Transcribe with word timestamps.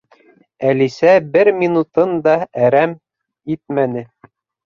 Әлисә 0.69 1.11
бер 1.35 1.51
минутын 1.57 2.15
да 2.29 2.35
әрәм 2.69 2.95
итмәне. 3.57 4.05